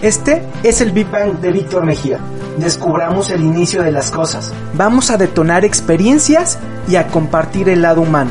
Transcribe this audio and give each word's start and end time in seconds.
Este 0.00 0.46
es 0.62 0.80
el 0.80 0.92
Big 0.92 1.10
Bang 1.10 1.40
de 1.40 1.50
Víctor 1.50 1.84
Mejía. 1.84 2.20
Descubramos 2.56 3.30
el 3.30 3.42
inicio 3.42 3.82
de 3.82 3.90
las 3.90 4.12
cosas. 4.12 4.52
Vamos 4.74 5.10
a 5.10 5.16
detonar 5.16 5.64
experiencias 5.64 6.56
y 6.86 6.94
a 6.94 7.08
compartir 7.08 7.68
el 7.68 7.82
lado 7.82 8.02
humano. 8.02 8.30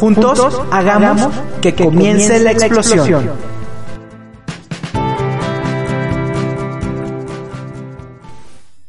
Juntos, 0.00 0.60
hagamos, 0.72 1.32
que, 1.60 1.72
comience, 1.76 2.40
la 2.40 2.50
explosión. 2.50 3.30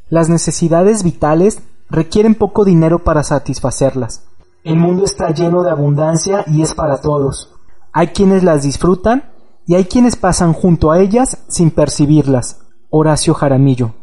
Las 0.09 0.27
necesidades 0.27 1.03
vitales 1.03 1.59
requieren 1.91 2.33
poco 2.33 2.65
dinero 2.65 3.03
para 3.03 3.21
satisfacerlas. 3.21 4.23
El 4.63 4.77
mundo 4.77 5.05
está 5.05 5.29
lleno 5.29 5.61
de 5.61 5.69
abundancia 5.69 6.43
y 6.47 6.63
es 6.63 6.73
para 6.73 7.01
todos. 7.01 7.53
Hay 7.93 8.07
quienes 8.07 8.43
las 8.43 8.63
disfrutan 8.63 9.34
y 9.67 9.75
hay 9.75 9.85
quienes 9.85 10.15
pasan 10.15 10.53
junto 10.53 10.91
a 10.91 10.99
ellas 10.99 11.39
sin 11.47 11.71
percibirlas. 11.71 12.59
Horacio 12.89 13.33
Jaramillo. 13.33 13.93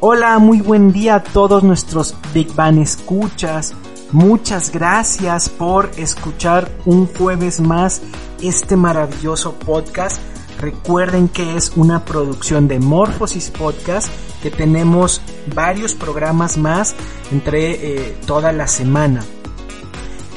Hola, 0.00 0.38
muy 0.38 0.60
buen 0.60 0.92
día 0.92 1.16
a 1.16 1.22
todos 1.22 1.62
nuestros 1.62 2.14
Big 2.34 2.52
Bang 2.54 2.78
escuchas. 2.78 3.74
Muchas 4.12 4.70
gracias 4.70 5.48
por 5.48 5.90
escuchar 5.96 6.70
un 6.84 7.06
jueves 7.06 7.60
más 7.60 8.02
este 8.42 8.76
maravilloso 8.76 9.54
podcast. 9.54 10.20
Recuerden 10.60 11.28
que 11.28 11.56
es 11.56 11.76
una 11.76 12.04
producción 12.04 12.68
de 12.68 12.78
Morphosis 12.78 13.50
Podcast, 13.50 14.08
que 14.42 14.50
tenemos 14.50 15.20
varios 15.54 15.94
programas 15.94 16.56
más 16.56 16.94
entre 17.30 17.72
eh, 17.72 18.16
toda 18.26 18.52
la 18.52 18.66
semana. 18.68 19.22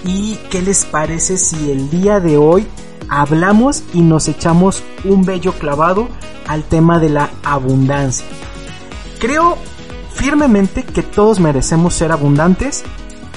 ¿Y 0.04 0.36
qué 0.50 0.62
les 0.62 0.86
parece 0.86 1.38
si 1.38 1.72
el 1.72 1.90
día 1.90 2.20
de 2.20 2.38
hoy 2.38 2.66
hablamos 3.10 3.84
y 3.94 4.02
nos 4.02 4.28
echamos 4.28 4.84
un 5.04 5.26
bello 5.26 5.54
clavado 5.54 6.08
al 6.48 6.64
tema 6.64 7.00
de 7.00 7.10
la 7.10 7.30
abundancia? 7.44 8.26
Creo 9.20 9.58
firmemente 10.14 10.84
que 10.84 11.04
todos 11.04 11.40
merecemos 11.40 11.94
ser 11.94 12.14
abundantes, 12.14 12.84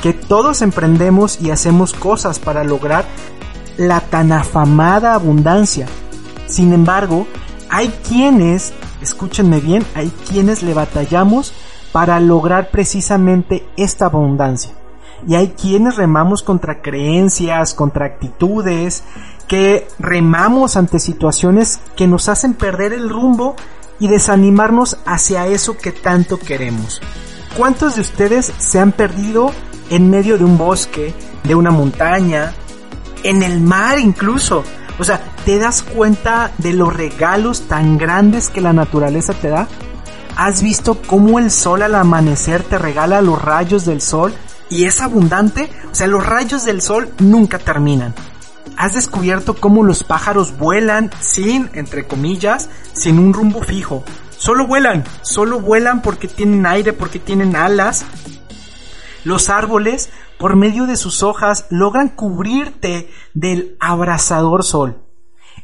que 0.03 0.13
todos 0.13 0.63
emprendemos 0.63 1.41
y 1.41 1.51
hacemos 1.51 1.95
cosas 1.95 2.39
para 2.39 2.63
lograr 2.63 3.05
la 3.77 4.01
tan 4.01 4.31
afamada 4.31 5.15
abundancia. 5.15 5.89
Sin 6.47 6.73
embargo, 6.73 7.27
hay 7.71 7.89
quienes, 8.09 8.73
escúchenme 9.01 9.59
bien, 9.59 9.85
hay 9.97 10.13
quienes 10.29 10.63
le 10.63 10.75
batallamos 10.75 11.53
para 11.91 12.21
lograr 12.21 12.71
precisamente 12.71 13.67
esta 13.77 14.07
abundancia 14.07 14.82
y 15.27 15.35
hay 15.35 15.49
quienes 15.49 15.97
remamos 15.97 16.43
contra 16.43 16.83
creencias, 16.83 17.75
contra 17.75 18.07
actitudes, 18.07 19.05
que 19.49 19.87
remamos 19.99 20.77
ante 20.77 20.99
situaciones 20.99 21.81
que 21.97 22.07
nos 22.07 22.29
hacen 22.29 22.55
perder 22.55 22.93
el 22.93 23.09
rumbo 23.09 23.55
y 24.01 24.09
desanimarnos 24.09 24.99
hacia 25.05 25.47
eso 25.47 25.77
que 25.77 25.93
tanto 25.93 26.39
queremos. 26.39 27.01
¿Cuántos 27.57 27.97
de 27.97 28.01
ustedes 28.01 28.53
se 28.59 28.81
han 28.81 28.93
perdido 28.93 29.53
en 29.91 30.11
medio 30.11 30.39
de 30.39 30.45
un 30.45 30.57
bosque, 30.57 31.15
de 31.45 31.55
una 31.55 31.71
montaña, 31.71 32.55
en 33.23 33.43
el 33.43 33.61
mar 33.61 33.99
incluso? 33.99 34.65
O 34.99 35.05
sea, 35.05 35.23
¿te 35.45 35.59
das 35.59 35.83
cuenta 35.83 36.51
de 36.59 36.73
los 36.73 36.95
regalos 36.95 37.63
tan 37.69 37.99
grandes 37.99 38.49
que 38.49 38.61
la 38.61 38.73
naturaleza 38.73 39.35
te 39.35 39.49
da? 39.49 39.69
¿Has 40.37 40.63
visto 40.63 40.99
cómo 41.07 41.39
el 41.39 41.51
sol 41.51 41.83
al 41.83 41.95
amanecer 41.95 42.63
te 42.63 42.79
regala 42.79 43.21
los 43.21 43.41
rayos 43.41 43.85
del 43.85 44.01
sol 44.01 44.33
y 44.73 44.87
es 44.87 45.03
abundante, 45.03 45.69
o 45.91 45.95
sea, 45.95 46.07
los 46.07 46.25
rayos 46.25 46.65
del 46.65 46.81
sol 46.81 47.11
nunca 47.19 47.59
terminan. 47.59 48.15
Has 48.79 48.95
descubierto 48.95 49.55
cómo 49.55 49.85
los 49.85 50.03
pájaros 50.03 50.57
vuelan 50.57 51.11
sin, 51.21 51.69
entre 51.75 52.07
comillas, 52.07 52.71
sin 52.95 53.19
un 53.19 53.35
rumbo 53.35 53.63
fijo. 53.63 54.03
Solo 54.31 54.67
vuelan, 54.67 55.05
solo 55.21 55.61
vuelan 55.61 56.01
porque 56.01 56.27
tienen 56.27 56.65
aire, 56.65 56.95
porque 56.95 57.19
tienen 57.19 57.55
alas. 57.55 58.07
Los 59.25 59.51
árboles, 59.51 60.09
por 60.39 60.57
medio 60.57 60.87
de 60.87 60.97
sus 60.97 61.23
hojas, 61.23 61.67
logran 61.69 62.09
cubrirte 62.09 63.11
del 63.35 63.77
abrasador 63.79 64.65
sol. 64.65 65.03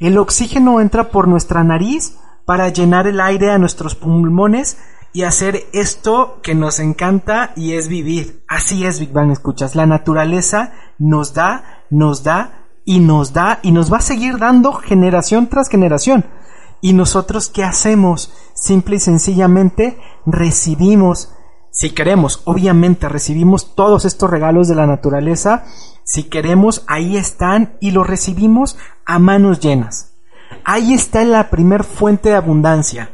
El 0.00 0.18
oxígeno 0.18 0.82
entra 0.82 1.08
por 1.08 1.28
nuestra 1.28 1.64
nariz 1.64 2.18
para 2.44 2.68
llenar 2.68 3.06
el 3.06 3.22
aire 3.22 3.50
a 3.50 3.58
nuestros 3.58 3.94
pulmones 3.94 4.76
y 5.18 5.24
hacer 5.24 5.66
esto 5.72 6.38
que 6.44 6.54
nos 6.54 6.78
encanta 6.78 7.50
y 7.56 7.72
es 7.72 7.88
vivir. 7.88 8.44
Así 8.46 8.86
es, 8.86 9.00
Big 9.00 9.10
Bang, 9.10 9.32
escuchas. 9.32 9.74
La 9.74 9.84
naturaleza 9.84 10.70
nos 10.96 11.34
da, 11.34 11.82
nos 11.90 12.22
da 12.22 12.68
y 12.84 13.00
nos 13.00 13.32
da 13.32 13.58
y 13.64 13.72
nos 13.72 13.92
va 13.92 13.96
a 13.96 14.00
seguir 14.00 14.38
dando 14.38 14.74
generación 14.74 15.48
tras 15.48 15.70
generación. 15.70 16.24
¿Y 16.80 16.92
nosotros 16.92 17.48
qué 17.48 17.64
hacemos? 17.64 18.32
Simple 18.54 18.94
y 18.94 19.00
sencillamente 19.00 19.98
recibimos, 20.24 21.34
si 21.72 21.90
queremos, 21.90 22.42
obviamente 22.44 23.08
recibimos 23.08 23.74
todos 23.74 24.04
estos 24.04 24.30
regalos 24.30 24.68
de 24.68 24.76
la 24.76 24.86
naturaleza, 24.86 25.64
si 26.04 26.22
queremos, 26.22 26.84
ahí 26.86 27.16
están 27.16 27.76
y 27.80 27.90
los 27.90 28.06
recibimos 28.06 28.78
a 29.04 29.18
manos 29.18 29.58
llenas. 29.58 30.12
Ahí 30.62 30.94
está 30.94 31.24
la 31.24 31.50
primer 31.50 31.82
fuente 31.82 32.28
de 32.28 32.36
abundancia 32.36 33.10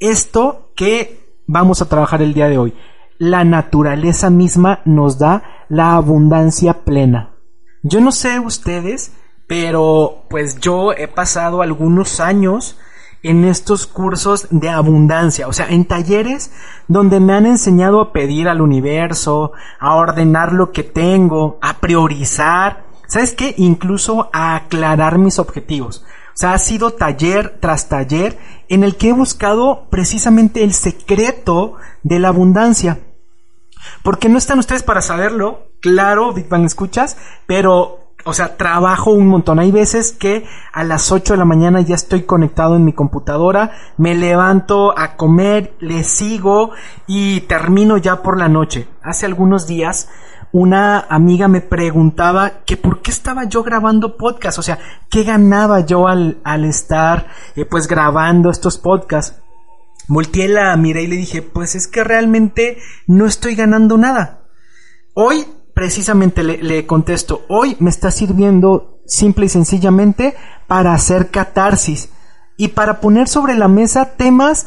esto 0.00 0.69
que 0.80 1.42
vamos 1.46 1.82
a 1.82 1.90
trabajar 1.90 2.22
el 2.22 2.32
día 2.32 2.48
de 2.48 2.56
hoy. 2.56 2.72
La 3.18 3.44
naturaleza 3.44 4.30
misma 4.30 4.80
nos 4.86 5.18
da 5.18 5.66
la 5.68 5.94
abundancia 5.94 6.84
plena. 6.84 7.34
Yo 7.82 8.00
no 8.00 8.12
sé 8.12 8.40
ustedes, 8.40 9.12
pero 9.46 10.24
pues 10.30 10.58
yo 10.58 10.94
he 10.94 11.06
pasado 11.06 11.60
algunos 11.60 12.18
años 12.18 12.78
en 13.22 13.44
estos 13.44 13.86
cursos 13.86 14.46
de 14.50 14.70
abundancia, 14.70 15.48
o 15.48 15.52
sea, 15.52 15.68
en 15.68 15.84
talleres 15.84 16.50
donde 16.88 17.20
me 17.20 17.34
han 17.34 17.44
enseñado 17.44 18.00
a 18.00 18.12
pedir 18.14 18.48
al 18.48 18.62
universo, 18.62 19.52
a 19.78 19.96
ordenar 19.96 20.54
lo 20.54 20.72
que 20.72 20.82
tengo, 20.82 21.58
a 21.60 21.74
priorizar, 21.74 22.86
¿sabes 23.06 23.34
qué? 23.34 23.54
Incluso 23.58 24.30
a 24.32 24.56
aclarar 24.56 25.18
mis 25.18 25.38
objetivos. 25.38 26.06
Sea, 26.40 26.54
ha 26.54 26.58
sido 26.58 26.92
taller 26.92 27.58
tras 27.60 27.90
taller 27.90 28.38
en 28.70 28.82
el 28.82 28.96
que 28.96 29.10
he 29.10 29.12
buscado 29.12 29.88
precisamente 29.90 30.64
el 30.64 30.72
secreto 30.72 31.74
de 32.02 32.18
la 32.18 32.28
abundancia. 32.28 32.98
Porque 34.02 34.30
no 34.30 34.38
están 34.38 34.58
ustedes 34.58 34.82
para 34.82 35.02
saberlo, 35.02 35.66
claro, 35.80 36.32
Big 36.32 36.48
Bang 36.48 36.64
escuchas, 36.64 37.18
pero, 37.44 38.14
o 38.24 38.32
sea, 38.32 38.56
trabajo 38.56 39.10
un 39.10 39.26
montón. 39.26 39.58
Hay 39.58 39.70
veces 39.70 40.12
que 40.12 40.46
a 40.72 40.82
las 40.82 41.12
8 41.12 41.34
de 41.34 41.38
la 41.38 41.44
mañana 41.44 41.82
ya 41.82 41.94
estoy 41.94 42.22
conectado 42.22 42.74
en 42.74 42.86
mi 42.86 42.94
computadora, 42.94 43.72
me 43.98 44.14
levanto 44.14 44.98
a 44.98 45.18
comer, 45.18 45.74
le 45.78 46.04
sigo 46.04 46.70
y 47.06 47.40
termino 47.42 47.98
ya 47.98 48.22
por 48.22 48.38
la 48.38 48.48
noche. 48.48 48.88
Hace 49.02 49.26
algunos 49.26 49.66
días 49.66 50.08
una 50.52 51.00
amiga 51.00 51.48
me 51.48 51.60
preguntaba 51.60 52.64
que 52.64 52.76
por 52.76 53.02
qué 53.02 53.10
estaba 53.10 53.44
yo 53.44 53.62
grabando 53.62 54.16
podcast, 54.16 54.58
o 54.58 54.62
sea, 54.62 54.78
qué 55.08 55.22
ganaba 55.22 55.80
yo 55.80 56.08
al, 56.08 56.38
al 56.44 56.64
estar 56.64 57.28
eh, 57.56 57.64
pues 57.64 57.86
grabando 57.86 58.50
estos 58.50 58.78
podcasts. 58.78 59.40
Volteé 60.08 60.48
la 60.48 60.76
miré 60.76 61.04
y 61.04 61.06
le 61.06 61.16
dije, 61.16 61.40
pues 61.42 61.76
es 61.76 61.86
que 61.86 62.02
realmente 62.02 62.78
no 63.06 63.26
estoy 63.26 63.54
ganando 63.54 63.96
nada. 63.96 64.40
Hoy, 65.14 65.46
precisamente 65.72 66.42
le, 66.42 66.62
le 66.62 66.84
contesto, 66.86 67.44
hoy 67.48 67.76
me 67.78 67.90
está 67.90 68.10
sirviendo 68.10 69.00
simple 69.06 69.46
y 69.46 69.48
sencillamente 69.48 70.34
para 70.66 70.94
hacer 70.94 71.30
catarsis 71.30 72.10
y 72.56 72.68
para 72.68 73.00
poner 73.00 73.28
sobre 73.28 73.54
la 73.54 73.68
mesa 73.68 74.16
temas 74.16 74.66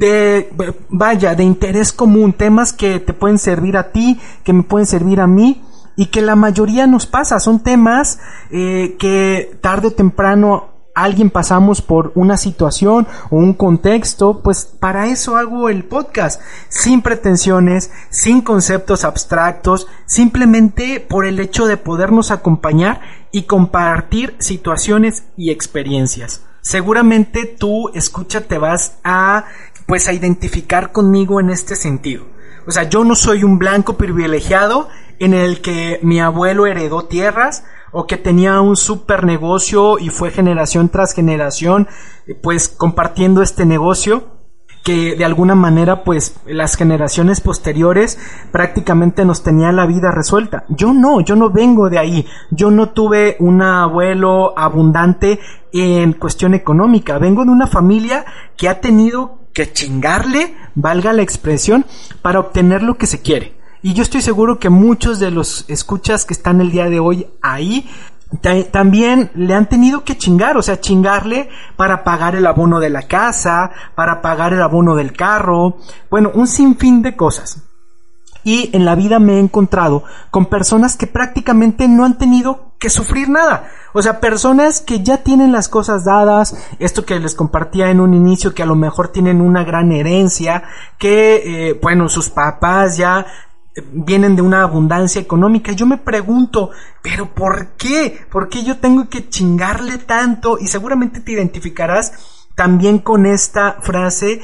de, 0.00 0.74
vaya, 0.88 1.34
de 1.34 1.44
interés 1.44 1.92
común, 1.92 2.32
temas 2.32 2.72
que 2.72 3.00
te 3.00 3.12
pueden 3.12 3.38
servir 3.38 3.76
a 3.76 3.92
ti, 3.92 4.18
que 4.44 4.54
me 4.54 4.62
pueden 4.62 4.86
servir 4.86 5.20
a 5.20 5.26
mí 5.26 5.62
y 5.94 6.06
que 6.06 6.22
la 6.22 6.36
mayoría 6.36 6.86
nos 6.86 7.04
pasa, 7.04 7.38
son 7.38 7.60
temas 7.60 8.18
eh, 8.50 8.96
que 8.98 9.58
tarde 9.60 9.88
o 9.88 9.92
temprano 9.92 10.70
alguien 10.94 11.28
pasamos 11.28 11.82
por 11.82 12.12
una 12.14 12.38
situación 12.38 13.06
o 13.28 13.36
un 13.36 13.52
contexto, 13.52 14.40
pues 14.42 14.64
para 14.64 15.08
eso 15.08 15.36
hago 15.36 15.68
el 15.68 15.84
podcast, 15.84 16.40
sin 16.70 17.02
pretensiones, 17.02 17.92
sin 18.08 18.40
conceptos 18.40 19.04
abstractos, 19.04 19.86
simplemente 20.06 21.00
por 21.00 21.26
el 21.26 21.40
hecho 21.40 21.66
de 21.66 21.76
podernos 21.76 22.30
acompañar 22.30 23.02
y 23.32 23.42
compartir 23.42 24.34
situaciones 24.38 25.24
y 25.36 25.50
experiencias. 25.50 26.42
Seguramente 26.62 27.46
tú, 27.46 27.88
escucha, 27.94 28.42
te 28.42 28.58
vas 28.58 28.98
a 29.02 29.46
pues 29.90 30.06
a 30.06 30.12
identificar 30.12 30.92
conmigo 30.92 31.40
en 31.40 31.50
este 31.50 31.74
sentido. 31.74 32.24
O 32.64 32.70
sea, 32.70 32.84
yo 32.84 33.02
no 33.02 33.16
soy 33.16 33.42
un 33.42 33.58
blanco 33.58 33.94
privilegiado 33.94 34.88
en 35.18 35.34
el 35.34 35.62
que 35.62 35.98
mi 36.04 36.20
abuelo 36.20 36.68
heredó 36.68 37.06
tierras 37.06 37.64
o 37.90 38.06
que 38.06 38.16
tenía 38.16 38.60
un 38.60 38.76
super 38.76 39.24
negocio 39.24 39.98
y 39.98 40.10
fue 40.10 40.30
generación 40.30 40.90
tras 40.90 41.12
generación 41.12 41.88
pues 42.40 42.68
compartiendo 42.68 43.42
este 43.42 43.66
negocio. 43.66 44.38
que 44.84 45.16
de 45.16 45.24
alguna 45.24 45.56
manera 45.56 46.04
pues 46.04 46.36
las 46.46 46.76
generaciones 46.76 47.40
posteriores 47.40 48.16
prácticamente 48.52 49.24
nos 49.24 49.42
tenían 49.42 49.74
la 49.74 49.86
vida 49.86 50.12
resuelta. 50.12 50.64
Yo 50.68 50.94
no, 50.94 51.20
yo 51.20 51.34
no 51.34 51.50
vengo 51.50 51.90
de 51.90 51.98
ahí. 51.98 52.26
Yo 52.52 52.70
no 52.70 52.90
tuve 52.90 53.36
un 53.40 53.60
abuelo 53.60 54.56
abundante 54.56 55.40
en 55.72 56.12
cuestión 56.12 56.54
económica. 56.54 57.18
Vengo 57.18 57.44
de 57.44 57.50
una 57.50 57.66
familia 57.66 58.24
que 58.56 58.68
ha 58.68 58.80
tenido 58.80 59.39
que 59.52 59.72
chingarle, 59.72 60.54
valga 60.74 61.12
la 61.12 61.22
expresión, 61.22 61.84
para 62.22 62.40
obtener 62.40 62.82
lo 62.82 62.96
que 62.96 63.06
se 63.06 63.20
quiere. 63.20 63.58
Y 63.82 63.94
yo 63.94 64.02
estoy 64.02 64.20
seguro 64.20 64.58
que 64.58 64.68
muchos 64.68 65.18
de 65.20 65.30
los 65.30 65.64
escuchas 65.68 66.26
que 66.26 66.34
están 66.34 66.60
el 66.60 66.70
día 66.70 66.90
de 66.90 67.00
hoy 67.00 67.26
ahí 67.40 67.88
también 68.70 69.30
le 69.34 69.54
han 69.54 69.68
tenido 69.68 70.04
que 70.04 70.16
chingar, 70.16 70.56
o 70.56 70.62
sea, 70.62 70.80
chingarle 70.80 71.48
para 71.76 72.04
pagar 72.04 72.36
el 72.36 72.46
abono 72.46 72.78
de 72.78 72.90
la 72.90 73.02
casa, 73.02 73.72
para 73.96 74.22
pagar 74.22 74.52
el 74.52 74.62
abono 74.62 74.94
del 74.94 75.12
carro, 75.12 75.78
bueno, 76.10 76.30
un 76.34 76.46
sinfín 76.46 77.02
de 77.02 77.16
cosas. 77.16 77.64
Y 78.44 78.70
en 78.72 78.84
la 78.84 78.94
vida 78.94 79.18
me 79.18 79.34
he 79.34 79.40
encontrado 79.40 80.04
con 80.30 80.46
personas 80.46 80.96
que 80.96 81.06
prácticamente 81.06 81.88
no 81.88 82.04
han 82.04 82.18
tenido 82.18 82.69
que 82.80 82.90
sufrir 82.90 83.28
nada. 83.28 83.70
O 83.92 84.02
sea, 84.02 84.18
personas 84.20 84.80
que 84.80 85.02
ya 85.02 85.18
tienen 85.18 85.52
las 85.52 85.68
cosas 85.68 86.04
dadas, 86.04 86.56
esto 86.78 87.04
que 87.04 87.20
les 87.20 87.34
compartía 87.34 87.90
en 87.90 88.00
un 88.00 88.14
inicio, 88.14 88.54
que 88.54 88.62
a 88.62 88.66
lo 88.66 88.74
mejor 88.74 89.08
tienen 89.08 89.40
una 89.40 89.62
gran 89.62 89.92
herencia, 89.92 90.64
que, 90.98 91.68
eh, 91.68 91.78
bueno, 91.80 92.08
sus 92.08 92.30
papás 92.30 92.96
ya 92.96 93.26
vienen 93.92 94.34
de 94.34 94.42
una 94.42 94.62
abundancia 94.62 95.20
económica. 95.20 95.72
Yo 95.72 95.86
me 95.86 95.98
pregunto, 95.98 96.70
pero 97.02 97.34
¿por 97.34 97.72
qué? 97.76 98.26
¿Por 98.32 98.48
qué 98.48 98.64
yo 98.64 98.78
tengo 98.78 99.08
que 99.08 99.28
chingarle 99.28 99.98
tanto? 99.98 100.58
Y 100.58 100.66
seguramente 100.66 101.20
te 101.20 101.32
identificarás 101.32 102.46
también 102.54 102.98
con 102.98 103.26
esta 103.26 103.78
frase, 103.80 104.40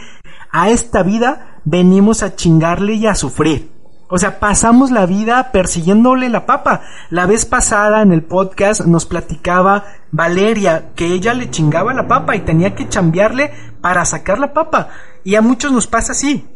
a 0.51 0.71
esta 0.71 1.03
vida 1.03 1.61
venimos 1.65 2.23
a 2.23 2.35
chingarle 2.37 2.95
y 2.95 3.07
a 3.07 3.15
sufrir. 3.15 3.76
O 4.09 4.19
sea, 4.19 4.39
pasamos 4.39 4.91
la 4.91 5.05
vida 5.05 5.51
persiguiéndole 5.51 6.29
la 6.29 6.47
papa. 6.47 6.83
La 7.11 7.27
vez 7.27 7.45
pasada 7.45 8.03
en 8.03 8.13
el 8.13 8.23
podcast 8.23 8.83
nos 8.83 9.05
platicaba 9.05 9.85
Valeria 10.13 10.91
que 10.95 11.07
ella 11.07 11.35
le 11.35 11.51
chingaba 11.51 11.93
la 11.93 12.07
papa 12.07 12.37
y 12.37 12.41
tenía 12.41 12.75
que 12.75 12.89
chambearle 12.89 13.53
para 13.81 14.05
sacar 14.05 14.39
la 14.39 14.53
papa. 14.53 14.89
Y 15.25 15.35
a 15.35 15.43
muchos 15.43 15.73
nos 15.73 15.89
pasa 15.89 16.13
así. 16.13 16.47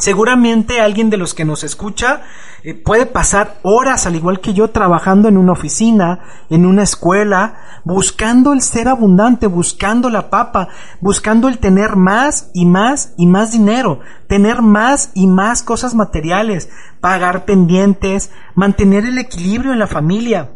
Seguramente 0.00 0.80
alguien 0.80 1.10
de 1.10 1.18
los 1.18 1.34
que 1.34 1.44
nos 1.44 1.62
escucha 1.62 2.22
eh, 2.62 2.72
puede 2.74 3.04
pasar 3.04 3.58
horas, 3.62 4.06
al 4.06 4.16
igual 4.16 4.40
que 4.40 4.54
yo, 4.54 4.70
trabajando 4.70 5.28
en 5.28 5.36
una 5.36 5.52
oficina, 5.52 6.20
en 6.48 6.64
una 6.64 6.82
escuela, 6.82 7.56
buscando 7.84 8.54
el 8.54 8.62
ser 8.62 8.88
abundante, 8.88 9.46
buscando 9.46 10.08
la 10.08 10.30
papa, 10.30 10.68
buscando 11.00 11.48
el 11.48 11.58
tener 11.58 11.96
más 11.96 12.50
y 12.54 12.64
más 12.64 13.12
y 13.18 13.26
más 13.26 13.52
dinero, 13.52 14.00
tener 14.26 14.62
más 14.62 15.10
y 15.12 15.26
más 15.26 15.62
cosas 15.62 15.94
materiales, 15.94 16.70
pagar 17.00 17.44
pendientes, 17.44 18.30
mantener 18.54 19.04
el 19.04 19.18
equilibrio 19.18 19.74
en 19.74 19.78
la 19.78 19.86
familia. 19.86 20.50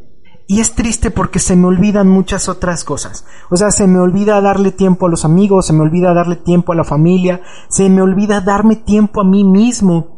Y 0.46 0.60
es 0.60 0.72
triste 0.72 1.10
porque 1.10 1.38
se 1.38 1.56
me 1.56 1.66
olvidan 1.66 2.08
muchas 2.08 2.48
otras 2.48 2.84
cosas. 2.84 3.24
O 3.50 3.56
sea, 3.56 3.70
se 3.70 3.86
me 3.86 3.98
olvida 3.98 4.40
darle 4.40 4.72
tiempo 4.72 5.06
a 5.06 5.08
los 5.08 5.24
amigos, 5.24 5.66
se 5.66 5.72
me 5.72 5.80
olvida 5.80 6.12
darle 6.12 6.36
tiempo 6.36 6.72
a 6.72 6.76
la 6.76 6.84
familia, 6.84 7.40
se 7.70 7.88
me 7.88 8.02
olvida 8.02 8.40
darme 8.40 8.76
tiempo 8.76 9.22
a 9.22 9.24
mí 9.24 9.42
mismo. 9.42 10.14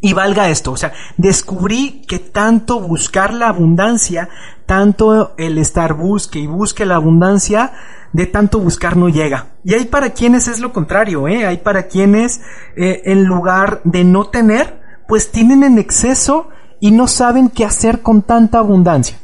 Y 0.00 0.12
valga 0.12 0.50
esto, 0.50 0.72
o 0.72 0.76
sea, 0.76 0.92
descubrí 1.16 2.02
que 2.06 2.18
tanto 2.18 2.78
buscar 2.78 3.32
la 3.32 3.48
abundancia, 3.48 4.28
tanto 4.66 5.34
el 5.38 5.56
estar 5.56 5.94
busque 5.94 6.40
y 6.40 6.46
busque 6.46 6.84
la 6.84 6.96
abundancia, 6.96 7.72
de 8.12 8.26
tanto 8.26 8.60
buscar 8.60 8.98
no 8.98 9.08
llega. 9.08 9.54
Y 9.64 9.72
hay 9.74 9.86
para 9.86 10.10
quienes 10.10 10.46
es 10.46 10.60
lo 10.60 10.74
contrario, 10.74 11.26
¿eh? 11.26 11.46
Hay 11.46 11.58
para 11.58 11.88
quienes, 11.88 12.42
eh, 12.76 13.02
en 13.06 13.24
lugar 13.24 13.80
de 13.84 14.04
no 14.04 14.26
tener, 14.26 14.80
pues 15.08 15.32
tienen 15.32 15.62
en 15.64 15.78
exceso 15.78 16.48
y 16.80 16.90
no 16.90 17.08
saben 17.08 17.48
qué 17.48 17.64
hacer 17.64 18.02
con 18.02 18.22
tanta 18.22 18.58
abundancia. 18.58 19.18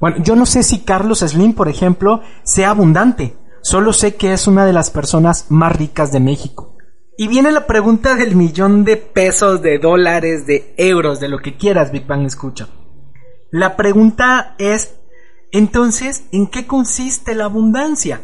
Bueno, 0.00 0.18
yo 0.22 0.36
no 0.36 0.46
sé 0.46 0.62
si 0.62 0.80
Carlos 0.80 1.20
Slim, 1.20 1.54
por 1.54 1.68
ejemplo, 1.68 2.20
sea 2.42 2.70
abundante. 2.70 3.36
Solo 3.62 3.92
sé 3.92 4.16
que 4.16 4.32
es 4.32 4.46
una 4.46 4.66
de 4.66 4.72
las 4.72 4.90
personas 4.90 5.46
más 5.48 5.74
ricas 5.74 6.12
de 6.12 6.20
México. 6.20 6.76
Y 7.16 7.28
viene 7.28 7.52
la 7.52 7.66
pregunta 7.66 8.16
del 8.16 8.34
millón 8.34 8.84
de 8.84 8.96
pesos, 8.96 9.62
de 9.62 9.78
dólares, 9.78 10.46
de 10.46 10.74
euros, 10.76 11.20
de 11.20 11.28
lo 11.28 11.38
que 11.38 11.56
quieras, 11.56 11.92
Big 11.92 12.06
Bang 12.06 12.26
escucha. 12.26 12.68
La 13.50 13.76
pregunta 13.76 14.56
es, 14.58 14.96
entonces, 15.52 16.24
¿en 16.32 16.48
qué 16.48 16.66
consiste 16.66 17.36
la 17.36 17.44
abundancia? 17.44 18.22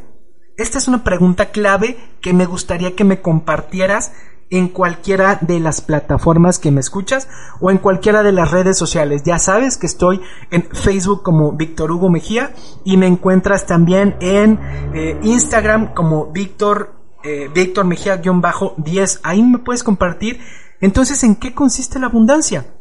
Esta 0.57 0.79
es 0.79 0.89
una 0.89 1.05
pregunta 1.05 1.53
clave 1.53 1.97
que 2.21 2.35
me 2.35 2.47
gustaría 2.47 2.97
que 2.97 3.05
me 3.05 3.23
compartieras 3.23 4.13
en 4.51 4.69
cualquiera 4.69 5.39
de 5.41 5.61
las 5.61 5.81
plataformas 5.81 6.59
que 6.59 6.73
me 6.73 6.81
escuchas 6.81 7.29
o 7.61 7.71
en 7.71 7.79
cualquiera 7.79 8.23
de 8.25 8.33
las 8.33 8.51
redes 8.51 8.77
sociales. 8.77 9.23
Ya 9.25 9.39
sabes 9.39 9.79
que 9.79 9.87
estoy 9.87 10.21
en 10.51 10.69
Facebook 10.73 11.23
como 11.23 11.53
Víctor 11.53 11.93
Hugo 11.93 12.11
Mejía 12.11 12.53
y 12.85 12.97
me 12.97 13.07
encuentras 13.07 13.67
también 13.67 14.17
en 14.21 14.59
eh, 14.93 15.19
Instagram 15.23 15.95
como 15.95 16.27
Víctor 16.33 16.97
eh, 17.23 17.49
Víctor 17.55 17.87
Mejía-10. 17.87 19.21
Ahí 19.23 19.43
me 19.43 19.59
puedes 19.59 19.85
compartir. 19.85 20.41
Entonces, 20.81 21.23
¿en 21.23 21.37
qué 21.37 21.55
consiste 21.55 21.99
la 21.99 22.07
abundancia? 22.07 22.75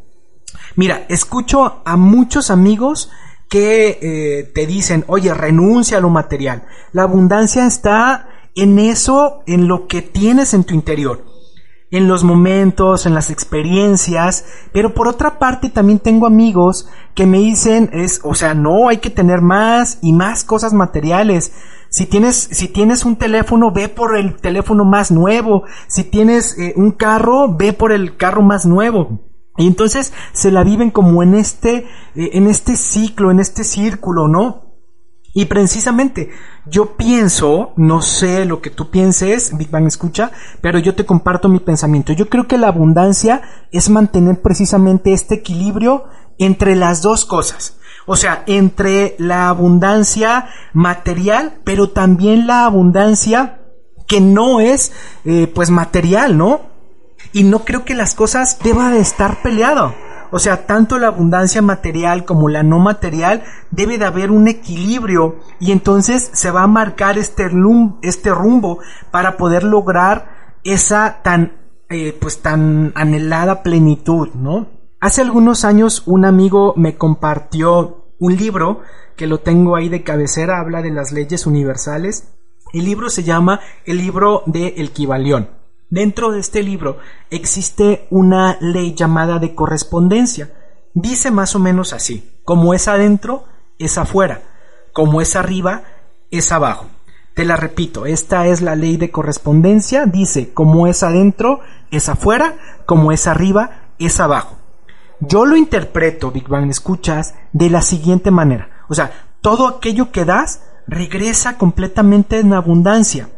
Mira, 0.76 1.06
escucho 1.10 1.82
a 1.86 1.98
muchos 1.98 2.50
amigos 2.50 3.12
que 3.48 4.00
eh, 4.02 4.52
te 4.56 4.66
dicen, 4.66 5.04
oye, 5.08 5.34
renuncia 5.34 5.98
a 5.98 6.02
lo 6.02 6.10
material. 6.10 6.66
La 6.94 7.04
abundancia 7.04 7.68
está 7.68 8.30
en 8.56 8.80
eso, 8.80 9.44
en 9.46 9.68
lo 9.68 9.88
que 9.88 10.02
tienes 10.02 10.54
en 10.54 10.64
tu 10.64 10.74
interior 10.74 11.29
en 11.92 12.08
los 12.08 12.24
momentos, 12.24 13.06
en 13.06 13.14
las 13.14 13.30
experiencias, 13.32 14.46
pero 14.72 14.94
por 14.94 15.08
otra 15.08 15.40
parte 15.40 15.70
también 15.70 16.00
tengo 16.00 16.28
amigos 16.28 16.88
que 17.16 17.26
me 17.26 17.40
dicen 17.40 17.90
es, 17.94 18.22
o 18.24 18.36
sea, 18.36 18.54
no, 18.54 18.90
hay 18.90 18.98
que 18.98 19.10
tener 19.10 19.42
más 19.42 19.98
y 20.02 20.14
más 20.14 20.44
cosas 20.44 20.74
materiales. 20.74 21.52
Si 21.90 22.06
tienes, 22.06 22.36
si 22.36 22.68
tienes 22.68 23.04
un 23.04 23.16
teléfono, 23.16 23.72
ve 23.72 23.90
por 23.90 24.16
el 24.16 24.36
teléfono 24.36 24.86
más 24.86 25.10
nuevo. 25.10 25.64
Si 25.88 26.04
tienes 26.04 26.56
eh, 26.60 26.74
un 26.76 26.92
carro, 26.92 27.56
ve 27.56 27.74
por 27.74 27.92
el 27.92 28.16
carro 28.16 28.44
más 28.44 28.68
nuevo. 28.68 29.22
Y 29.58 29.66
entonces 29.66 30.14
se 30.32 30.52
la 30.52 30.64
viven 30.64 30.92
como 30.92 31.24
en 31.24 31.34
este, 31.34 31.88
eh, 32.16 32.30
en 32.34 32.46
este 32.46 32.76
ciclo, 32.76 33.32
en 33.32 33.40
este 33.40 33.64
círculo, 33.64 34.28
¿no? 34.28 34.69
Y 35.34 35.46
precisamente 35.46 36.32
yo 36.66 36.98
pienso, 36.98 37.74
no 37.78 38.02
sé 38.02 38.46
lo 38.46 38.62
que 38.62 38.70
tú 38.70 38.90
pienses, 38.90 39.56
Big 39.58 39.70
Bang 39.70 39.88
escucha, 39.88 40.32
pero 40.62 40.80
yo 40.80 40.96
te 40.96 41.06
comparto 41.06 41.50
mi 41.50 41.60
pensamiento. 41.60 42.14
Yo 42.14 42.30
creo 42.30 42.48
que 42.48 42.58
la 42.58 42.68
abundancia 42.68 43.42
es 43.72 43.90
mantener 43.90 44.42
precisamente 44.42 45.14
este 45.14 45.36
equilibrio 45.36 46.06
entre 46.38 46.76
las 46.76 47.02
dos 47.02 47.26
cosas. 47.26 47.78
O 48.06 48.16
sea, 48.16 48.44
entre 48.48 49.16
la 49.20 49.50
abundancia 49.50 50.50
material, 50.74 51.60
pero 51.64 51.90
también 51.90 52.48
la 52.48 52.66
abundancia 52.66 53.60
que 54.08 54.20
no 54.20 54.60
es, 54.60 54.92
eh, 55.26 55.52
pues, 55.54 55.70
material, 55.70 56.36
¿no? 56.36 56.62
Y 57.34 57.44
no 57.44 57.60
creo 57.66 57.86
que 57.86 57.94
las 57.94 58.16
cosas 58.16 58.58
deban 58.64 58.94
de 58.94 59.00
estar 59.00 59.44
peleado. 59.44 59.94
O 60.32 60.40
sea, 60.40 60.68
tanto 60.68 61.00
la 61.00 61.08
abundancia 61.08 61.62
material 61.62 62.26
como 62.26 62.50
la 62.50 62.64
no 62.64 62.80
material 62.80 63.44
debe 63.72 63.98
de 63.98 64.06
haber 64.06 64.32
un 64.32 64.48
equilibrio 64.48 65.38
y 65.60 65.72
entonces 65.72 66.30
se 66.34 66.52
va 66.52 66.64
a 66.64 66.68
marcar 66.68 67.18
este, 67.18 67.50
este 68.02 68.30
rumbo 68.32 68.80
para 69.12 69.38
poder 69.38 69.64
lograr 69.64 70.30
esa 70.64 71.22
tan, 71.24 71.54
eh, 71.90 72.16
pues 72.20 72.42
tan 72.42 72.92
anhelada 72.96 73.64
plenitud, 73.64 74.30
¿no? 74.36 74.68
Hace 75.00 75.22
algunos 75.22 75.66
años 75.66 76.04
un 76.06 76.26
amigo 76.26 76.74
me 76.76 76.98
compartió 76.98 78.14
un 78.20 78.36
libro 78.36 78.82
que 79.16 79.28
lo 79.28 79.40
tengo 79.40 79.76
ahí 79.76 79.90
de 79.90 80.04
cabecera, 80.04 80.60
habla 80.60 80.82
de 80.82 80.92
las 80.92 81.12
leyes 81.12 81.48
universales. 81.48 82.34
El 82.74 82.86
libro 82.86 83.10
se 83.10 83.24
llama 83.24 83.62
El 83.86 83.98
libro 83.98 84.44
de 84.46 84.76
El 84.78 84.92
Kibalión. 84.92 85.59
Dentro 85.90 86.32
de 86.32 86.40
este 86.40 86.62
libro 86.62 86.98
existe 87.32 88.08
una 88.12 88.58
ley 88.62 88.94
llamada 88.94 89.40
de 89.40 89.56
correspondencia. 89.56 90.54
Dice 90.94 91.32
más 91.32 91.56
o 91.56 91.60
menos 91.60 91.94
así, 91.94 92.40
como 92.44 92.74
es 92.74 92.88
adentro, 92.88 93.46
es 93.80 93.98
afuera, 93.98 94.42
como 94.94 95.20
es 95.20 95.36
arriba, 95.36 95.84
es 96.30 96.52
abajo. 96.52 96.88
Te 97.34 97.44
la 97.44 97.56
repito, 97.56 98.06
esta 98.06 98.46
es 98.48 98.62
la 98.62 98.76
ley 98.76 98.98
de 98.98 99.12
correspondencia, 99.12 100.06
dice, 100.06 100.54
como 100.54 100.88
es 100.88 101.02
adentro, 101.04 101.62
es 101.90 102.10
afuera, 102.10 102.56
como 102.86 103.12
es 103.12 103.26
arriba, 103.28 103.94
es 103.98 104.20
abajo. 104.20 104.58
Yo 105.22 105.46
lo 105.46 105.58
interpreto, 105.58 106.32
Big 106.32 106.48
Bang, 106.48 106.70
escuchas, 106.70 107.34
de 107.52 107.70
la 107.70 107.82
siguiente 107.82 108.30
manera. 108.30 108.86
O 108.90 108.94
sea, 108.94 109.12
todo 109.42 109.68
aquello 109.68 110.12
que 110.12 110.26
das 110.26 110.62
regresa 110.88 111.58
completamente 111.58 112.40
en 112.40 112.54
abundancia. 112.54 113.30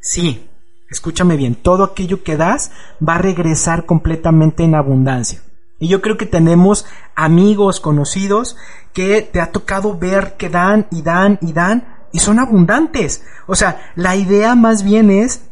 Sí, 0.00 0.49
escúchame 0.90 1.36
bien, 1.36 1.54
todo 1.54 1.84
aquello 1.84 2.22
que 2.22 2.36
das 2.36 2.72
va 3.06 3.14
a 3.14 3.18
regresar 3.18 3.86
completamente 3.86 4.64
en 4.64 4.74
abundancia. 4.74 5.40
Y 5.78 5.88
yo 5.88 6.02
creo 6.02 6.18
que 6.18 6.26
tenemos 6.26 6.84
amigos, 7.16 7.80
conocidos, 7.80 8.56
que 8.92 9.22
te 9.22 9.40
ha 9.40 9.50
tocado 9.50 9.96
ver 9.96 10.36
que 10.36 10.50
dan 10.50 10.86
y 10.90 11.02
dan 11.02 11.38
y 11.40 11.52
dan 11.52 12.00
y 12.12 12.18
son 12.18 12.38
abundantes. 12.38 13.22
O 13.46 13.54
sea, 13.54 13.92
la 13.94 14.16
idea 14.16 14.54
más 14.54 14.82
bien 14.82 15.10
es 15.10 15.42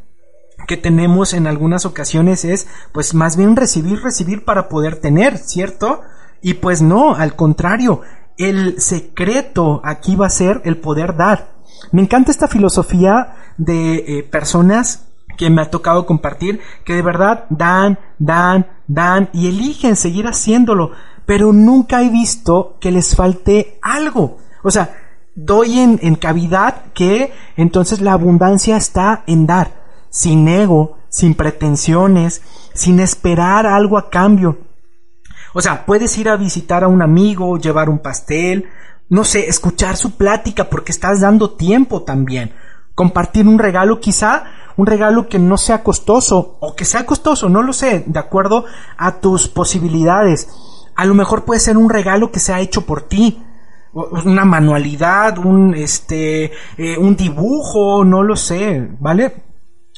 que 0.67 0.77
tenemos 0.77 1.33
en 1.33 1.47
algunas 1.47 1.87
ocasiones 1.87 2.45
es 2.45 2.67
pues 2.93 3.15
más 3.15 3.37
bien 3.37 3.57
recibir, 3.57 4.03
recibir 4.03 4.45
para 4.45 4.69
poder 4.69 4.97
tener, 4.97 5.39
¿cierto? 5.39 6.03
Y 6.43 6.55
pues 6.55 6.83
no, 6.83 7.15
al 7.15 7.37
contrario, 7.37 8.03
el 8.37 8.81
secreto 8.81 9.81
aquí 9.83 10.15
va 10.15 10.27
a 10.27 10.31
ser 10.31 10.61
el 10.65 10.77
poder 10.77 11.17
dar. 11.17 11.57
Me 11.91 12.03
encanta 12.03 12.31
esta 12.31 12.49
filosofía 12.49 13.35
de 13.57 13.97
eh, 13.97 14.23
personas 14.25 15.08
que 15.39 15.49
me 15.49 15.63
ha 15.63 15.71
tocado 15.71 16.05
compartir, 16.05 16.61
que 16.85 16.95
de 16.95 17.03
verdad 17.03 17.47
dan, 17.49 17.99
dan, 18.19 18.67
dan 18.87 19.31
y 19.33 19.47
eligen 19.47 19.97
seguir 19.97 20.27
haciéndolo, 20.27 20.91
pero 21.25 21.55
nunca 21.55 22.03
he 22.03 22.11
visto 22.11 22.77
que 22.81 22.91
les 22.91 23.17
falte 23.17 23.79
algo. 23.81 24.39
O 24.63 24.71
sea, 24.71 24.95
doy 25.35 25.79
en, 25.79 25.99
en 26.03 26.17
cavidad 26.17 26.93
que 26.93 27.33
entonces 27.57 28.03
la 28.03 28.13
abundancia 28.13 28.77
está 28.77 29.23
en 29.27 29.47
dar, 29.47 29.81
sin 30.11 30.47
ego, 30.49 30.99
sin 31.09 31.35
pretensiones, 31.35 32.43
sin 32.75 33.01
esperar 33.01 33.67
algo 33.67 33.97
a 33.97 34.11
cambio. 34.11 34.59
O 35.55 35.61
sea, 35.61 35.87
puedes 35.87 36.19
ir 36.19 36.29
a 36.29 36.37
visitar 36.37 36.85
a 36.85 36.89
un 36.89 37.01
amigo, 37.01 37.59
llevar 37.59 37.89
un 37.89 38.01
pastel, 38.01 38.69
no 39.09 39.25
sé, 39.25 39.49
escuchar 39.49 39.97
su 39.97 40.17
plática 40.17 40.65
porque 40.65 40.93
estás 40.93 41.21
dando 41.21 41.53
tiempo 41.53 42.03
también. 42.03 42.53
Compartir 42.95 43.47
un 43.47 43.59
regalo 43.59 44.01
quizá 44.01 44.45
un 44.79 44.87
regalo 44.87 45.29
que 45.29 45.41
no 45.41 45.57
sea 45.59 45.83
costoso 45.83 46.57
o 46.61 46.77
que 46.77 46.85
sea 46.85 47.05
costoso, 47.05 47.49
no 47.49 47.63
lo 47.63 47.73
sé, 47.73 48.05
de 48.07 48.19
acuerdo 48.21 48.65
a 48.97 49.17
tus 49.17 49.49
posibilidades. 49.49 50.49
A 50.95 51.05
lo 51.05 51.15
mejor 51.15 51.45
puede 51.45 51.59
ser 51.59 51.77
un 51.77 51.91
regalo 51.91 52.31
que 52.31 52.39
sea 52.39 52.61
hecho 52.61 52.87
por 52.87 53.03
ti, 53.03 53.43
una 53.93 54.45
manualidad, 54.45 55.39
un 55.39 55.75
este, 55.75 56.53
eh, 56.77 56.97
un 56.97 57.17
dibujo, 57.17 58.05
no 58.05 58.23
lo 58.23 58.37
sé, 58.37 58.89
¿vale? 59.01 59.35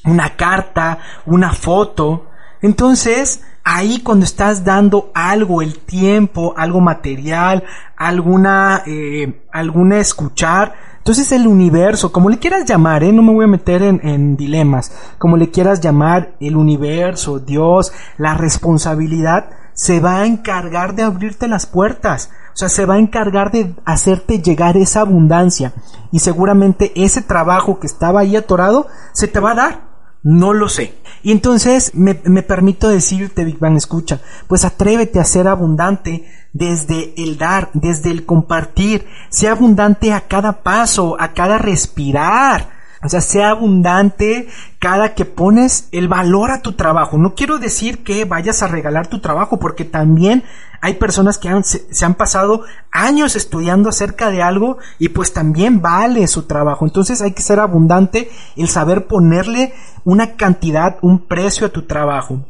Una 0.07 0.35
carta, 0.35 0.99
una 1.27 1.53
foto. 1.53 2.29
Entonces, 2.63 3.43
ahí 3.63 4.01
cuando 4.01 4.25
estás 4.25 4.65
dando 4.65 5.11
algo, 5.13 5.61
el 5.61 5.81
tiempo, 5.81 6.55
algo 6.57 6.81
material, 6.81 7.65
alguna, 7.99 8.83
eh, 8.87 9.45
alguna 9.53 9.99
escuchar, 9.99 10.90
entonces 11.01 11.33
el 11.33 11.47
universo, 11.47 12.13
como 12.13 12.29
le 12.29 12.39
quieras 12.39 12.67
llamar, 12.67 13.03
¿eh? 13.03 13.13
no 13.13 13.23
me 13.23 13.33
voy 13.33 13.47
a 13.47 13.49
meter 13.49 13.83
en, 13.83 14.07
en 14.07 14.37
dilemas, 14.37 14.93
como 15.17 15.39
le 15.39 15.51
quieras 15.51 15.81
llamar, 15.81 16.35
el 16.41 16.57
universo, 16.57 17.41
Dios, 17.41 17.93
la 18.19 18.35
responsabilidad, 18.35 19.49
se 19.73 19.99
va 19.99 20.19
a 20.19 20.27
encargar 20.27 20.95
de 20.95 21.03
abrirte 21.03 21.49
las 21.49 21.65
puertas. 21.65 22.31
O 22.53 22.57
sea, 22.57 22.69
se 22.69 22.85
va 22.85 22.95
a 22.95 22.99
encargar 22.99 23.51
de 23.51 23.75
hacerte 23.87 24.43
llegar 24.43 24.77
esa 24.77 25.01
abundancia. 25.01 25.73
Y 26.13 26.19
seguramente 26.19 26.93
ese 26.95 27.23
trabajo 27.23 27.81
que 27.81 27.87
estaba 27.87 28.21
ahí 28.21 28.37
atorado 28.37 28.87
se 29.15 29.27
te 29.27 29.41
va 29.41 29.53
a 29.53 29.55
dar. 29.55 29.90
No 30.23 30.53
lo 30.53 30.69
sé. 30.69 30.95
Y 31.23 31.33
entonces 31.33 31.93
me, 31.95 32.21
me 32.25 32.43
permito 32.43 32.89
decirte, 32.89 33.45
Big 33.45 33.59
Bang, 33.59 33.77
escucha, 33.77 34.21
pues 34.49 34.65
atrévete 34.65 35.21
a 35.21 35.25
ser 35.25 35.49
abundante 35.49 36.25
desde 36.53 37.15
el 37.17 37.39
dar, 37.39 37.71
desde 37.75 38.11
el 38.11 38.27
compartir. 38.27 39.07
Sea 39.31 39.53
abundante 39.53 40.13
a 40.13 40.23
cada 40.23 40.63
paso, 40.63 41.17
a 41.19 41.33
cada 41.33 41.59
respirar. 41.59 42.80
O 43.03 43.09
sea, 43.09 43.23
sea 43.23 43.51
abundante 43.51 44.49
cada 44.79 45.15
que 45.15 45.25
pones 45.25 45.89
el 45.91 46.09
valor 46.09 46.51
a 46.51 46.61
tu 46.61 46.73
trabajo. 46.73 47.17
No 47.17 47.35
quiero 47.35 47.59
decir 47.59 48.05
que 48.05 48.27
vayas 48.27 48.63
a 48.63 48.69
regalar 48.69 49.07
tu 49.07 49.21
trabajo, 49.21 49.59
porque 49.59 49.85
también 49.85 50.45
hay 50.83 50.95
personas 50.95 51.39
que 51.39 51.51
se, 51.63 52.05
han 52.05 52.15
pasado 52.15 52.63
años 52.91 53.37
estudiando 53.37 53.89
acerca 53.89 54.31
de 54.31 54.43
algo 54.43 54.79
y 54.99 55.11
pues 55.11 55.33
también 55.33 55.81
vale 55.81 56.27
su 56.27 56.47
trabajo. 56.47 56.85
Entonces 56.85 57.23
hay 57.23 57.33
que 57.33 57.43
ser 57.43 57.59
abundante 57.59 58.31
el 58.57 58.69
saber 58.69 59.07
ponerle 59.07 59.73
una 60.05 60.37
cantidad, 60.37 60.99
un 61.01 61.27
precio 61.27 61.67
a 61.67 61.71
tu 61.71 61.87
trabajo. 61.87 62.47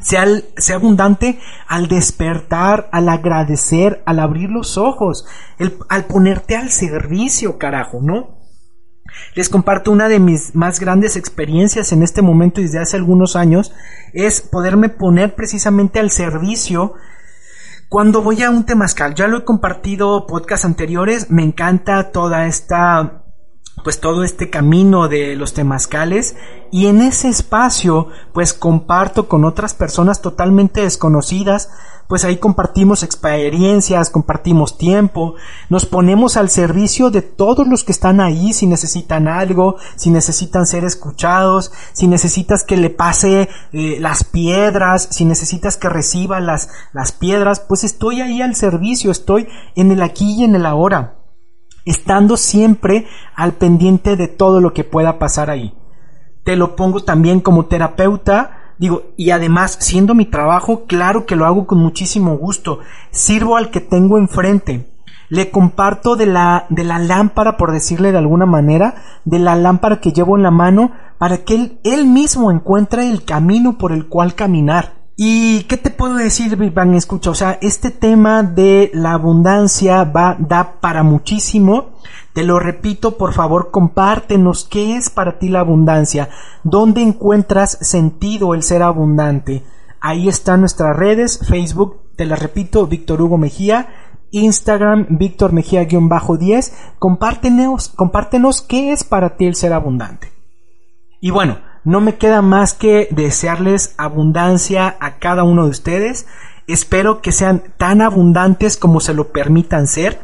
Sea, 0.00 0.26
abundante 0.76 1.40
al 1.66 1.88
despertar, 1.88 2.88
al 2.92 3.08
agradecer, 3.08 4.00
al 4.06 4.20
abrir 4.20 4.48
los 4.48 4.78
ojos, 4.78 5.26
al 5.88 6.04
ponerte 6.04 6.56
al 6.56 6.70
servicio, 6.70 7.58
carajo, 7.58 7.98
¿no? 8.00 8.37
Les 9.34 9.48
comparto 9.48 9.90
una 9.90 10.08
de 10.08 10.20
mis 10.20 10.54
más 10.54 10.80
grandes 10.80 11.16
experiencias 11.16 11.92
en 11.92 12.02
este 12.02 12.22
momento 12.22 12.60
desde 12.60 12.78
hace 12.78 12.96
algunos 12.96 13.36
años, 13.36 13.72
es 14.12 14.40
poderme 14.40 14.88
poner 14.88 15.34
precisamente 15.34 15.98
al 15.98 16.10
servicio 16.10 16.94
cuando 17.88 18.22
voy 18.22 18.42
a 18.42 18.50
un 18.50 18.64
temazcal. 18.64 19.14
Ya 19.14 19.28
lo 19.28 19.38
he 19.38 19.44
compartido 19.44 20.26
podcast 20.26 20.64
anteriores, 20.64 21.30
me 21.30 21.42
encanta 21.42 22.10
toda 22.10 22.46
esta 22.46 23.24
pues 23.82 24.00
todo 24.00 24.24
este 24.24 24.50
camino 24.50 25.08
de 25.08 25.36
los 25.36 25.54
temazcales 25.54 26.36
y 26.70 26.86
en 26.86 27.00
ese 27.00 27.28
espacio 27.28 28.08
pues 28.32 28.54
comparto 28.54 29.28
con 29.28 29.44
otras 29.44 29.74
personas 29.74 30.20
totalmente 30.20 30.82
desconocidas. 30.82 31.70
Pues 32.08 32.24
ahí 32.24 32.38
compartimos 32.38 33.02
experiencias, 33.02 34.08
compartimos 34.08 34.78
tiempo, 34.78 35.34
nos 35.68 35.84
ponemos 35.84 36.38
al 36.38 36.48
servicio 36.48 37.10
de 37.10 37.20
todos 37.20 37.68
los 37.68 37.84
que 37.84 37.92
están 37.92 38.22
ahí 38.22 38.54
si 38.54 38.66
necesitan 38.66 39.28
algo, 39.28 39.76
si 39.94 40.08
necesitan 40.08 40.64
ser 40.64 40.84
escuchados, 40.84 41.70
si 41.92 42.08
necesitas 42.08 42.64
que 42.64 42.78
le 42.78 42.88
pase 42.88 43.50
eh, 43.72 43.98
las 44.00 44.24
piedras, 44.24 45.08
si 45.10 45.26
necesitas 45.26 45.76
que 45.76 45.90
reciba 45.90 46.40
las, 46.40 46.70
las 46.94 47.12
piedras, 47.12 47.60
pues 47.60 47.84
estoy 47.84 48.22
ahí 48.22 48.40
al 48.40 48.54
servicio, 48.54 49.10
estoy 49.10 49.46
en 49.76 49.92
el 49.92 50.00
aquí 50.00 50.36
y 50.38 50.44
en 50.44 50.54
el 50.54 50.64
ahora 50.64 51.17
estando 51.88 52.36
siempre 52.36 53.06
al 53.34 53.54
pendiente 53.54 54.16
de 54.16 54.28
todo 54.28 54.60
lo 54.60 54.72
que 54.72 54.84
pueda 54.84 55.18
pasar 55.18 55.50
ahí. 55.50 55.74
Te 56.44 56.56
lo 56.56 56.76
pongo 56.76 57.02
también 57.02 57.40
como 57.40 57.66
terapeuta, 57.66 58.74
digo, 58.78 59.04
y 59.16 59.30
además 59.30 59.78
siendo 59.80 60.14
mi 60.14 60.26
trabajo, 60.26 60.84
claro 60.86 61.24
que 61.24 61.36
lo 61.36 61.46
hago 61.46 61.66
con 61.66 61.78
muchísimo 61.78 62.36
gusto. 62.36 62.80
Sirvo 63.10 63.56
al 63.56 63.70
que 63.70 63.80
tengo 63.80 64.18
enfrente. 64.18 64.90
Le 65.30 65.50
comparto 65.50 66.16
de 66.16 66.26
la, 66.26 66.66
de 66.68 66.84
la 66.84 66.98
lámpara, 66.98 67.56
por 67.56 67.72
decirle 67.72 68.12
de 68.12 68.18
alguna 68.18 68.46
manera, 68.46 68.94
de 69.24 69.38
la 69.38 69.56
lámpara 69.56 70.00
que 70.00 70.12
llevo 70.12 70.36
en 70.36 70.42
la 70.42 70.50
mano, 70.50 70.92
para 71.18 71.38
que 71.38 71.54
él, 71.54 71.80
él 71.84 72.06
mismo 72.06 72.50
encuentre 72.50 73.08
el 73.10 73.24
camino 73.24 73.78
por 73.78 73.92
el 73.92 74.08
cual 74.08 74.34
caminar. 74.34 74.97
¿Y 75.20 75.64
qué 75.64 75.76
te 75.76 75.90
puedo 75.90 76.14
decir, 76.14 76.56
Van? 76.72 76.94
Escucha, 76.94 77.30
o 77.30 77.34
sea, 77.34 77.58
este 77.60 77.90
tema 77.90 78.44
de 78.44 78.92
la 78.94 79.14
abundancia 79.14 80.04
va, 80.04 80.36
da 80.38 80.74
para 80.80 81.02
muchísimo. 81.02 81.88
Te 82.34 82.44
lo 82.44 82.60
repito, 82.60 83.18
por 83.18 83.32
favor, 83.32 83.72
compártenos 83.72 84.64
qué 84.64 84.94
es 84.94 85.10
para 85.10 85.40
ti 85.40 85.48
la 85.48 85.58
abundancia, 85.58 86.28
dónde 86.62 87.02
encuentras 87.02 87.78
sentido 87.80 88.54
el 88.54 88.62
ser 88.62 88.84
abundante. 88.84 89.64
Ahí 90.00 90.28
están 90.28 90.60
nuestras 90.60 90.96
redes, 90.96 91.40
Facebook, 91.48 92.00
te 92.14 92.24
las 92.24 92.38
repito, 92.38 92.86
Víctor 92.86 93.20
Hugo 93.20 93.38
Mejía, 93.38 93.88
Instagram, 94.30 95.18
Víctor 95.18 95.52
Mejía-10. 95.52 96.72
Compártenos, 97.00 97.88
compártenos 97.88 98.62
qué 98.62 98.92
es 98.92 99.02
para 99.02 99.36
ti 99.36 99.46
el 99.46 99.56
ser 99.56 99.72
abundante. 99.72 100.30
Y 101.20 101.32
bueno, 101.32 101.58
no 101.84 102.00
me 102.00 102.16
queda 102.16 102.42
más 102.42 102.74
que 102.74 103.08
desearles 103.10 103.94
abundancia 103.96 104.96
a 105.00 105.18
cada 105.18 105.44
uno 105.44 105.64
de 105.64 105.70
ustedes. 105.70 106.26
Espero 106.66 107.22
que 107.22 107.32
sean 107.32 107.62
tan 107.76 108.02
abundantes 108.02 108.76
como 108.76 109.00
se 109.00 109.14
lo 109.14 109.32
permitan 109.32 109.86
ser. 109.86 110.20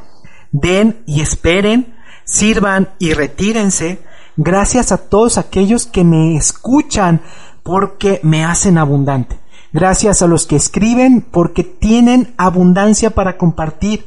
Den 0.52 1.02
y 1.06 1.20
esperen, 1.20 1.94
sirvan 2.24 2.90
y 2.98 3.14
retírense. 3.14 4.02
Gracias 4.36 4.92
a 4.92 4.98
todos 4.98 5.38
aquellos 5.38 5.86
que 5.86 6.04
me 6.04 6.36
escuchan 6.36 7.22
porque 7.62 8.20
me 8.22 8.44
hacen 8.44 8.78
abundante. 8.78 9.38
Gracias 9.72 10.22
a 10.22 10.26
los 10.26 10.46
que 10.46 10.56
escriben 10.56 11.20
porque 11.20 11.64
tienen 11.64 12.34
abundancia 12.36 13.10
para 13.10 13.36
compartir. 13.36 14.06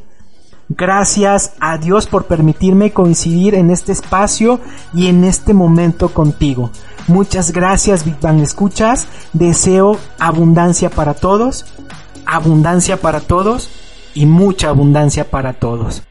Gracias 0.70 1.54
a 1.60 1.78
Dios 1.78 2.08
por 2.08 2.26
permitirme 2.26 2.92
coincidir 2.92 3.56
en 3.56 3.70
este 3.70 3.94
espacio 3.94 4.60
y 4.94 5.08
en 5.08 5.24
este 5.24 5.54
momento 5.54 6.14
contigo. 6.14 6.72
Muchas 7.08 7.52
gracias 7.52 8.04
Big 8.04 8.20
Bang 8.22 8.42
Escuchas. 8.42 9.08
Deseo 9.34 9.98
abundancia 10.20 10.90
para 10.90 11.14
todos, 11.14 11.66
abundancia 12.26 12.98
para 12.98 13.22
todos 13.22 13.70
y 14.14 14.26
mucha 14.26 14.70
abundancia 14.70 15.30
para 15.30 15.54
todos. 15.54 16.04